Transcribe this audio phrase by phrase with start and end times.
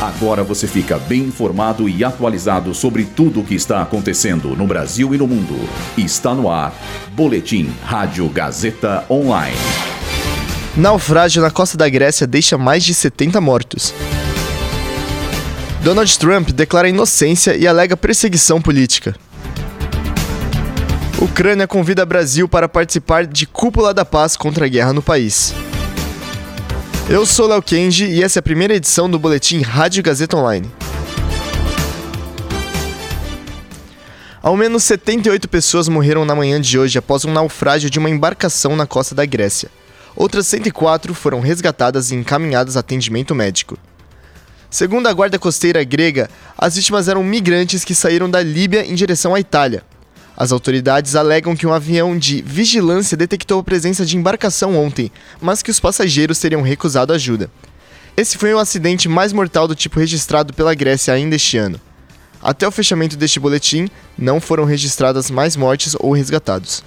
[0.00, 5.14] Agora você fica bem informado e atualizado sobre tudo o que está acontecendo no Brasil
[5.14, 5.68] e no mundo.
[5.98, 6.72] Está no ar.
[7.12, 9.54] Boletim Rádio Gazeta Online.
[10.74, 13.92] Naufrágio na costa da Grécia deixa mais de 70 mortos.
[15.82, 19.14] Donald Trump declara inocência e alega perseguição política.
[21.20, 25.54] Ucrânia convida Brasil para participar de Cúpula da Paz contra a guerra no país.
[27.10, 30.70] Eu sou Léo Kenji e essa é a primeira edição do boletim Rádio Gazeta Online.
[34.40, 38.76] Ao menos 78 pessoas morreram na manhã de hoje após um naufrágio de uma embarcação
[38.76, 39.68] na costa da Grécia.
[40.14, 43.76] Outras 104 foram resgatadas e encaminhadas a atendimento médico.
[44.70, 49.34] Segundo a guarda costeira grega, as vítimas eram migrantes que saíram da Líbia em direção
[49.34, 49.82] à Itália.
[50.40, 55.60] As autoridades alegam que um avião de vigilância detectou a presença de embarcação ontem, mas
[55.62, 57.50] que os passageiros teriam recusado ajuda.
[58.16, 61.78] Esse foi o acidente mais mortal do tipo registrado pela Grécia ainda este ano.
[62.42, 66.82] Até o fechamento deste boletim, não foram registradas mais mortes ou resgatados.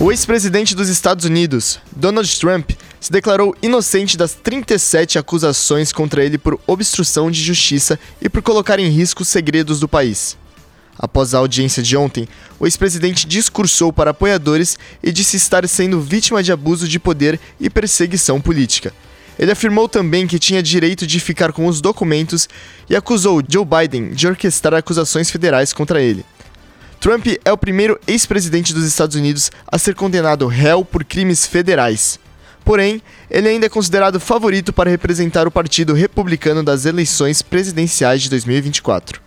[0.00, 6.36] O ex-presidente dos Estados Unidos, Donald Trump, se declarou inocente das 37 acusações contra ele
[6.36, 10.36] por obstrução de justiça e por colocar em risco os segredos do país.
[10.98, 16.42] Após a audiência de ontem, o ex-presidente discursou para apoiadores e disse estar sendo vítima
[16.42, 18.92] de abuso de poder e perseguição política.
[19.38, 22.46] Ele afirmou também que tinha direito de ficar com os documentos
[22.90, 26.22] e acusou Joe Biden de orquestrar acusações federais contra ele.
[27.00, 32.20] Trump é o primeiro ex-presidente dos Estados Unidos a ser condenado réu por crimes federais.
[32.70, 38.30] Porém, ele ainda é considerado favorito para representar o Partido Republicano das eleições presidenciais de
[38.30, 39.20] 2024.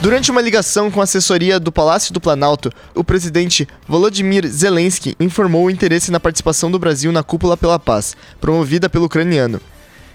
[0.00, 5.64] Durante uma ligação com a assessoria do Palácio do Planalto, o presidente Volodymyr Zelensky informou
[5.64, 9.60] o interesse na participação do Brasil na Cúpula pela Paz, promovida pelo ucraniano.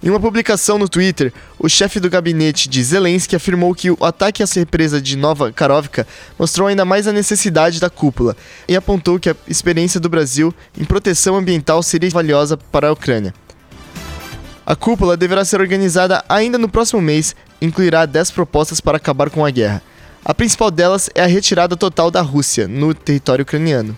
[0.00, 4.44] Em uma publicação no Twitter, o chefe do gabinete de Zelensky afirmou que o ataque
[4.44, 6.06] à represa de Nova Karovka
[6.38, 8.36] mostrou ainda mais a necessidade da cúpula
[8.68, 13.34] e apontou que a experiência do Brasil em proteção ambiental seria valiosa para a Ucrânia.
[14.64, 19.30] A cúpula deverá ser organizada ainda no próximo mês e incluirá 10 propostas para acabar
[19.30, 19.82] com a guerra.
[20.24, 23.96] A principal delas é a retirada total da Rússia no território ucraniano.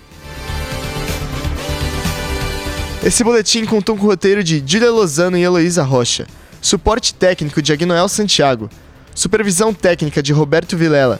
[3.03, 6.27] Esse boletim contou com o roteiro de Julia Lozano e Heloísa Rocha,
[6.61, 8.69] suporte técnico de Agnoel Santiago,
[9.15, 11.19] supervisão técnica de Roberto Vilela,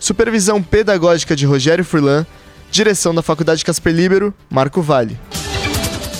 [0.00, 2.26] supervisão pedagógica de Rogério Furlan,
[2.70, 5.16] direção da Faculdade Casper Libero, Marco Vale.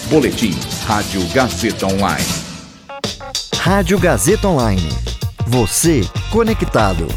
[0.09, 0.57] Boletim
[0.87, 2.27] Rádio Gazeta Online.
[3.57, 4.89] Rádio Gazeta Online.
[5.47, 7.09] Você conectado.